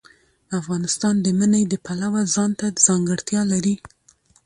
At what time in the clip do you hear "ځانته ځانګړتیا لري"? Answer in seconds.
2.35-3.75